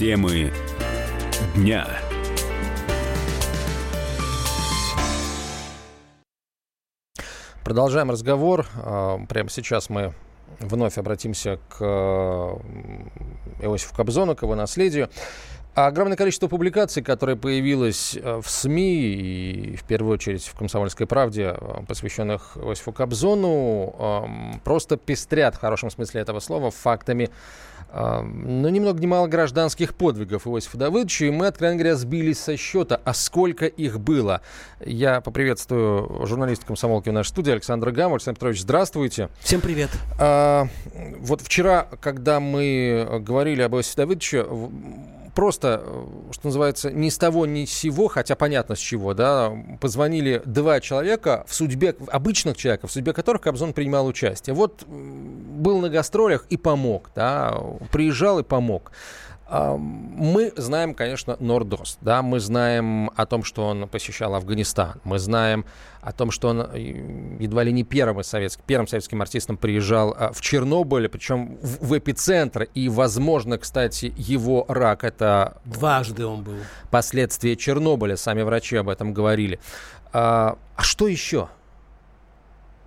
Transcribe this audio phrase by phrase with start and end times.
[0.00, 0.50] Темы
[1.54, 1.86] дня.
[7.62, 8.64] Продолжаем разговор.
[8.76, 10.14] А, прямо сейчас мы
[10.58, 11.82] вновь обратимся к
[13.60, 15.10] Иосифу Кобзону, к его наследию.
[15.74, 21.54] Огромное количество публикаций, которые появилось э, в СМИ и в первую очередь в «Комсомольской правде»,
[21.56, 27.30] э, посвященных Иосифу Кобзону, эм, просто пестрят в хорошем смысле этого слова фактами
[27.92, 32.56] ну, ни много ни мало гражданских подвигов Иосифа Давыдовича, и мы, откровенно говоря, сбились со
[32.56, 34.42] счета, а сколько их было.
[34.84, 38.14] Я поприветствую журналиста комсомолки в нашей студии Александра Гамма.
[38.14, 39.28] Александр Петрович, здравствуйте.
[39.40, 39.90] Всем привет.
[40.18, 40.68] А,
[41.18, 44.46] вот вчера, когда мы говорили об Иосифе Давыдовиче,
[45.34, 49.52] просто, э, что называется, ни с того, ни с сего, хотя понятно с чего, да,
[49.80, 54.54] позвонили два человека, в судьбе, обычных человеков, в судьбе которых Кобзон принимал участие.
[54.54, 58.92] Вот был на гастролях и помог, да, приезжал и помог.
[59.50, 65.64] Мы знаем, конечно, Нордост, да, мы знаем о том, что он посещал Афганистан, мы знаем
[66.02, 66.78] о том, что он э,
[67.40, 71.98] едва ли не первым, советским, первым советским артистом приезжал а, в Чернобыль, причем в, в
[71.98, 75.60] эпицентр, и, возможно, кстати, его рак это...
[75.64, 76.54] Дважды он был.
[76.90, 79.58] Последствия Чернобыля, сами врачи об этом говорили.
[80.12, 81.48] А, а что еще?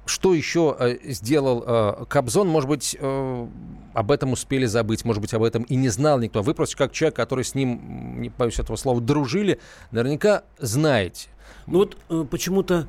[0.05, 2.47] Что еще э, сделал э, Кобзон?
[2.47, 3.47] Может быть, э,
[3.93, 6.41] об этом успели забыть, может быть, об этом и не знал никто.
[6.41, 9.59] Вы просто как человек, который с ним, не боюсь этого слова, дружили,
[9.91, 11.29] наверняка знаете.
[11.67, 12.87] Ну вот э, почему-то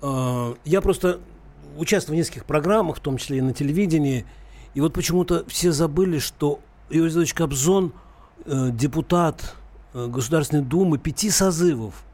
[0.00, 1.20] э, я просто
[1.76, 4.24] участвовал в нескольких программах, в том числе и на телевидении,
[4.74, 7.92] и вот почему-то все забыли, что Иосиф Иванович Кобзон
[8.44, 9.54] э, депутат
[9.92, 12.04] Государственной Думы пяти созывов.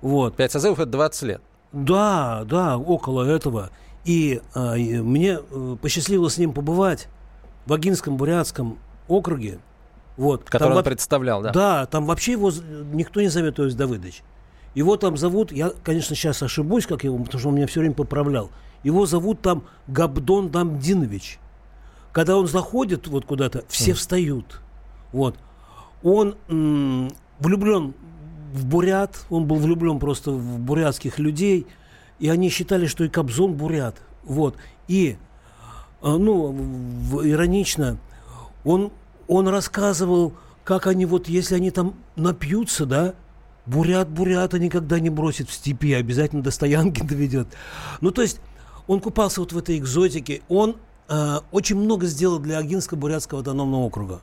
[0.00, 0.36] Вот.
[0.36, 1.42] Пять созывов– это 20 лет.
[1.72, 3.70] Да, да, около этого.
[4.06, 7.08] И э, мне э, посчастливилось с ним побывать
[7.66, 9.58] в Агинском Бурятском округе.
[10.16, 10.44] Вот.
[10.44, 11.50] Который там, он представлял, да?
[11.50, 12.52] Да, там вообще его
[12.92, 14.22] никто не зовет Иосиф Давыдович.
[14.76, 17.96] Его там зовут, я, конечно, сейчас ошибусь, как его, потому что он меня все время
[17.96, 18.50] поправлял.
[18.84, 21.40] Его зовут там Габдон Дамдинович.
[22.12, 23.94] Когда он заходит вот куда-то, все mm.
[23.94, 24.60] встают.
[25.10, 25.36] Вот.
[26.04, 27.10] Он м-
[27.40, 27.94] влюблен
[28.52, 31.66] в бурят, он был влюблен просто в бурятских людей–
[32.18, 33.96] и они считали, что и Кобзон бурят.
[34.24, 34.56] Вот.
[34.88, 35.16] И,
[36.02, 36.54] э, ну,
[37.24, 37.98] иронично,
[38.64, 38.90] он,
[39.28, 40.32] он рассказывал,
[40.64, 43.14] как они вот, если они там напьются, да,
[43.66, 47.48] бурят, бурята никогда не бросит в степи, обязательно до стоянки доведет.
[48.00, 48.40] Ну, то есть,
[48.86, 50.42] он купался вот в этой экзотике.
[50.48, 50.76] Он
[51.08, 54.20] э, очень много сделал для Агинско-Бурятского автономного округа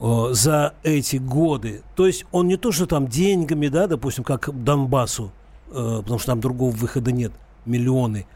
[0.00, 1.82] э, за эти годы.
[1.94, 5.32] То есть он не то, что там деньгами, да, допустим, как Донбассу,
[5.68, 7.32] потому что там другого выхода нет,
[7.64, 8.26] миллионы.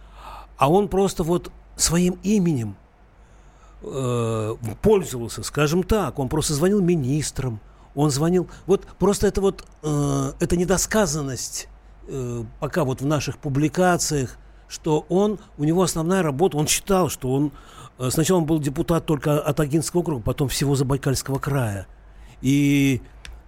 [0.56, 2.76] А он просто вот своим именем
[3.82, 6.18] э, пользовался, скажем так.
[6.18, 7.60] Он просто звонил министрам,
[7.94, 8.48] он звонил...
[8.66, 11.68] Вот просто это вот, э, это недосказанность
[12.08, 14.36] э, пока вот в наших публикациях,
[14.68, 17.52] что он, у него основная работа, он считал, что он...
[17.98, 21.86] Э, сначала он был депутат только от Агинского округа, потом всего Забайкальского края.
[22.42, 23.00] И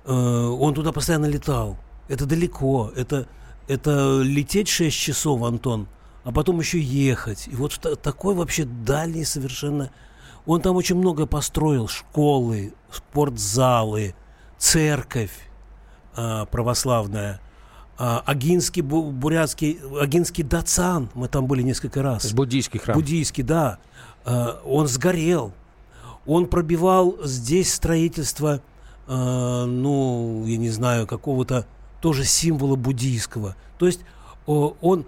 [0.05, 1.77] э, он туда постоянно летал.
[2.09, 3.29] Это далеко, это
[3.71, 5.87] это лететь 6 часов, Антон,
[6.25, 7.47] а потом еще ехать.
[7.47, 9.91] И вот такой вообще дальний совершенно...
[10.45, 11.87] Он там очень много построил.
[11.87, 14.15] Школы, спортзалы,
[14.59, 15.31] церковь
[16.17, 17.41] э, православная.
[17.97, 22.33] А, Агинский, бурятский, Агинский Дацан, мы там были несколько раз.
[22.33, 22.97] Буддийский храм.
[22.97, 23.79] Буддийский, да.
[24.25, 25.53] А, он сгорел.
[26.27, 28.61] Он пробивал здесь строительство,
[29.09, 31.67] ну, я не знаю, какого-то
[32.01, 33.57] тоже символа буддийского.
[33.79, 34.01] То есть
[34.47, 35.07] он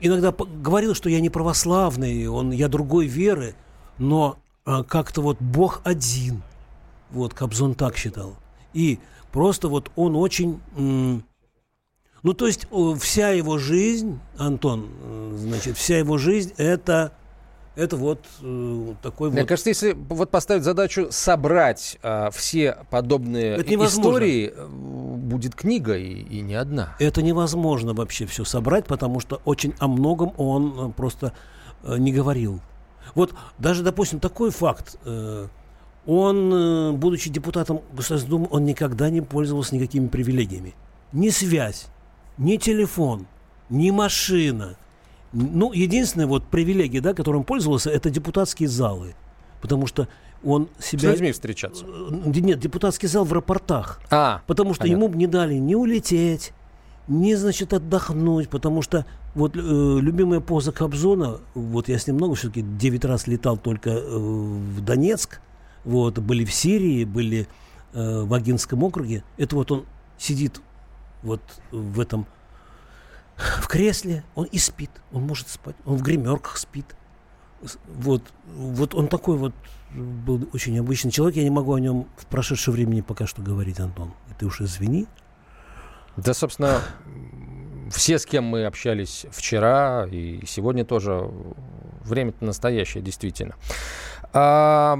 [0.00, 3.54] иногда говорил, что я не православный, он, я другой веры,
[3.98, 6.42] но а, как-то вот Бог один.
[7.10, 8.36] Вот Кобзон так считал.
[8.74, 8.98] И
[9.32, 10.60] просто вот он очень...
[12.22, 12.66] Ну, то есть
[13.00, 14.88] вся его жизнь, Антон,
[15.36, 17.12] значит, вся его жизнь это
[17.76, 19.48] это вот э, такой Мне вот...
[19.48, 26.40] кажется, если вот поставить задачу собрать э, все подобные истории, э, будет книга и, и
[26.40, 26.96] не одна.
[26.98, 31.34] Это невозможно вообще все собрать, потому что очень о многом он э, просто
[31.84, 32.60] э, не говорил.
[33.14, 34.96] Вот даже, допустим, такой факт.
[35.04, 35.46] Э,
[36.06, 40.74] он, э, будучи депутатом Государственной Думы, он никогда не пользовался никакими привилегиями.
[41.12, 41.88] Ни связь,
[42.38, 43.26] ни телефон,
[43.68, 44.76] ни машина–
[45.32, 49.14] ну, единственная вот привилегия, да, которым пользовался, это депутатские залы.
[49.60, 50.08] Потому что
[50.44, 51.10] он себя...
[51.10, 51.84] С людьми встречаться?
[51.86, 54.00] Э, нет, депутатский зал в аэропортах.
[54.10, 55.04] А, потому что понятно.
[55.04, 56.52] ему не дали не улететь,
[57.08, 62.34] не, значит, отдохнуть, потому что вот э, любимая поза Кобзона, вот я с ним много
[62.34, 65.40] все-таки 9 раз летал только э, в Донецк,
[65.84, 67.46] вот, были в Сирии, были
[67.92, 69.22] э, в Агинском округе.
[69.36, 69.84] Это вот он
[70.18, 70.60] сидит
[71.22, 71.40] вот
[71.70, 72.26] в этом
[73.60, 76.96] в кресле, он и спит, он может спать, он в гримерках спит.
[77.88, 79.54] Вот, вот он такой вот
[79.94, 81.36] был очень обычный человек.
[81.36, 84.12] Я не могу о нем в прошедшем времени пока что говорить, Антон.
[84.30, 85.06] И ты уж извини.
[86.16, 86.80] Да, собственно,
[87.90, 91.30] все, с кем мы общались вчера и сегодня тоже,
[92.04, 93.54] время-то настоящее, действительно.
[94.32, 94.98] А,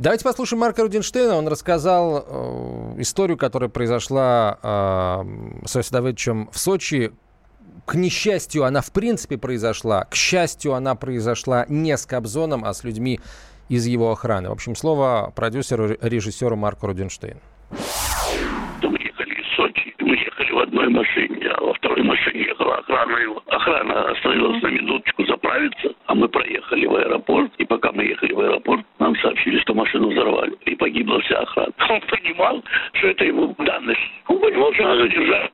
[0.00, 1.36] давайте послушаем Марка Рудинштейна.
[1.36, 7.12] Он рассказал э, историю, которая произошла э, с Давыдовичем в Сочи.
[7.86, 10.04] К несчастью, она в принципе произошла.
[10.04, 13.20] К счастью, она произошла не с Кобзоном, а с людьми
[13.68, 14.48] из его охраны.
[14.48, 17.40] В общем, слово продюсеру, режиссеру Марку Рудинштейну
[20.70, 23.42] одной машине, а во второй машине ехала охрана его.
[23.46, 27.52] Охрана остановилась на минуточку заправиться, а мы проехали в аэропорт.
[27.58, 30.56] И пока мы ехали в аэропорт, нам сообщили, что машину взорвали.
[30.66, 31.72] И погибла вся охрана.
[31.88, 32.62] Он понимал,
[32.94, 34.00] что это его данность.
[34.28, 35.50] Он понимал, что надо держать.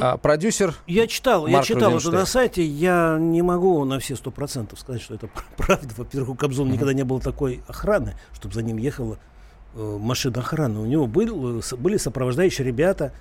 [0.00, 0.74] А, продюсер.
[0.86, 2.64] Я читал, Марк я читал это на сайте.
[2.64, 5.88] Я не могу на все сто процентов сказать, что это правда.
[5.96, 6.72] Во-первых, у Кобзона uh-huh.
[6.72, 9.18] никогда не было такой охраны, чтобы за ним ехала
[9.74, 10.80] Э, машин охраны.
[10.80, 13.12] У него был, были сопровождающие ребята.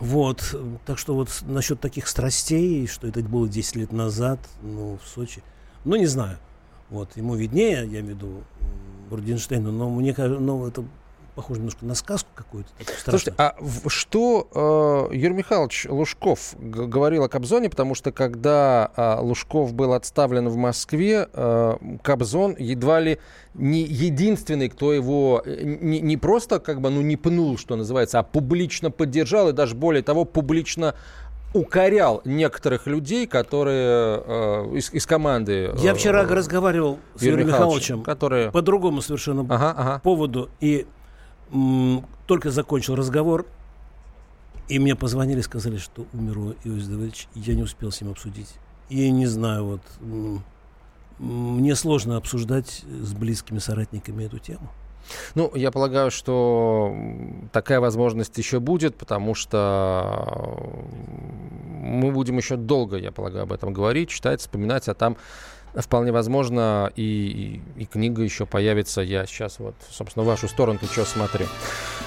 [0.00, 0.56] Вот.
[0.86, 5.42] Так что вот насчет таких страстей, что это было 10 лет назад, ну, в Сочи,
[5.84, 6.38] ну, не знаю.
[6.88, 8.44] Вот, ему виднее, я имею в виду,
[9.10, 10.84] Рудинштейну, но мне кажется, ну, это
[11.34, 12.70] похоже немножко на сказку какую-то.
[13.02, 13.56] Слушайте, а
[13.88, 17.68] что э, Юрий Михайлович Лужков говорил о Кобзоне?
[17.68, 23.18] Потому что когда э, Лужков был отставлен в Москве, э, Кобзон едва ли
[23.54, 28.18] не единственный, кто его э, не, не просто как бы, ну, не пнул, что называется,
[28.18, 30.94] а публично поддержал и даже более того, публично
[31.54, 35.70] укорял некоторых людей, которые э, из, из команды.
[35.72, 38.50] Э, Я вчера разговаривал с Юрием Михайловичем, которые...
[38.50, 40.00] по другому совершенно ага, ага.
[40.02, 40.86] поводу, и
[42.26, 43.46] только закончил разговор,
[44.68, 47.28] и мне позвонили, сказали, что умер Иосиф Давыдович.
[47.34, 48.54] Я не успел с ним обсудить.
[48.88, 49.82] И не знаю, вот
[51.18, 54.70] мне сложно обсуждать с близкими соратниками эту тему.
[55.34, 56.94] Ну, я полагаю, что
[57.52, 60.58] такая возможность еще будет, потому что
[61.80, 65.16] мы будем еще долго, я полагаю, об этом говорить, читать, вспоминать, а там
[65.74, 69.00] Вполне возможно, и, и, и книга еще появится.
[69.00, 71.46] Я сейчас вот, собственно, в вашу сторону что смотрю.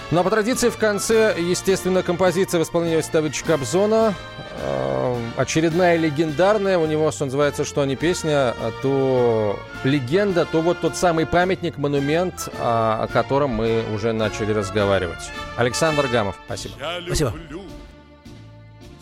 [0.10, 4.14] Ну а по традиции в конце, естественно, композиция в исполнении Василия Кобзона.
[4.62, 6.78] Э, очередная легендарная.
[6.78, 11.78] У него, что называется, что не песня, а то легенда, то вот тот самый памятник,
[11.78, 15.30] монумент, о, о котором мы уже начали разговаривать.
[15.58, 16.76] Александр Гамов, спасибо.
[16.80, 17.34] Я спасибо.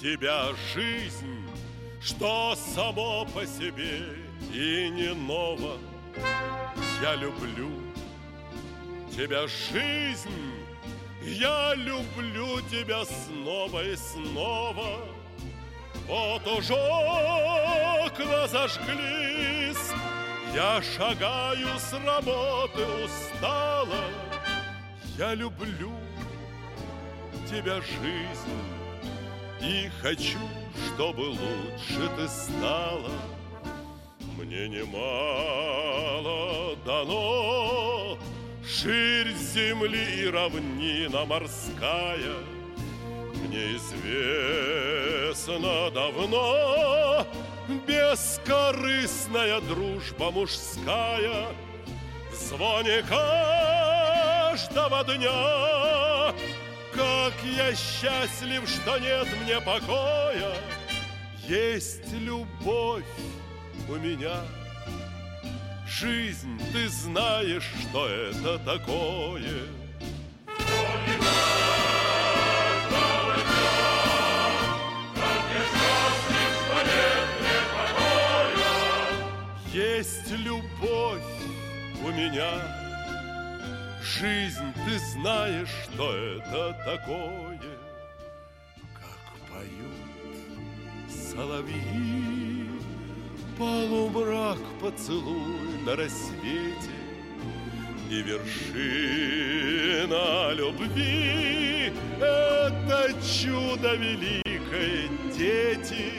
[0.02, 1.46] тебя жизнь,
[2.02, 5.78] что само по себе и не ново.
[7.02, 7.70] Я люблю
[9.12, 10.30] тебя, жизнь,
[11.22, 15.00] я люблю тебя снова и снова.
[16.08, 19.92] Вот уже окна зажглись,
[20.54, 24.06] я шагаю с работы устала.
[25.18, 25.92] Я люблю
[27.50, 28.56] тебя, жизнь,
[29.62, 30.40] и хочу,
[30.88, 33.12] чтобы лучше ты стала.
[34.38, 38.18] Мне немало дано.
[38.68, 42.36] Ширь земли и равнина морская
[43.36, 47.26] Мне известно давно.
[47.88, 51.48] Бескорыстная дружба мужская
[52.32, 56.34] В звоне каждого дня.
[56.94, 60.54] Как я счастлив, что нет мне покоя.
[61.48, 63.06] Есть любовь
[63.88, 64.42] у меня.
[65.88, 69.68] Жизнь, ты знаешь, что это такое.
[79.72, 81.22] Есть любовь
[82.04, 82.52] у меня.
[84.02, 87.60] Жизнь, ты знаешь, что это такое.
[88.94, 90.16] Как поют
[91.10, 92.35] соловьи
[93.58, 96.92] Полумрак поцелуй на рассвете
[98.10, 99.34] И вершина
[100.54, 101.94] любви.
[102.20, 105.08] Это чудо великое,
[105.38, 106.12] дети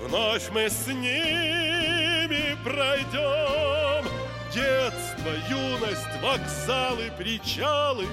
[0.00, 4.06] Вновь мы с ними пройдем.
[4.54, 8.06] Детство, юность, вокзалы, причалы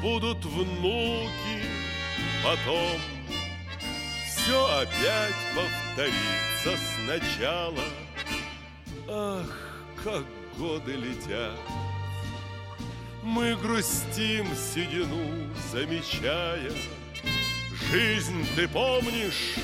[0.00, 1.66] Будут внуки
[2.42, 3.00] потом.
[4.26, 5.34] Все опять
[5.96, 7.82] повторится сначала.
[9.08, 9.46] Ах,
[10.04, 10.24] как
[10.58, 11.56] годы летят.
[13.22, 16.70] Мы грустим седину, замечая,
[17.90, 19.56] Жизнь ты помнишь,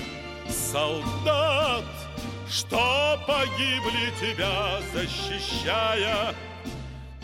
[0.48, 1.84] солдат,
[2.48, 6.34] Что погибли тебя, защищая,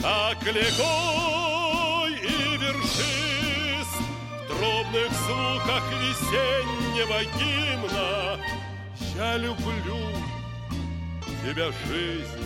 [0.00, 3.97] Так легко и вершись
[4.45, 8.38] В дробных звуках весеннего гимна
[9.19, 9.99] Я люблю
[11.43, 12.45] тебя, жизнь,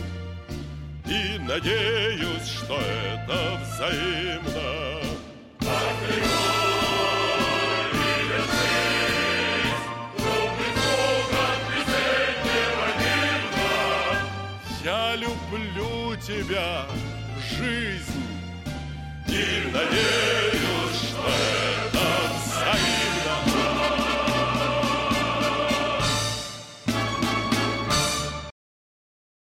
[1.04, 5.02] и надеюсь, что это взаимно.
[14.82, 16.86] Я люблю тебя,
[17.50, 18.24] жизнь,
[19.28, 21.91] и надеюсь, что это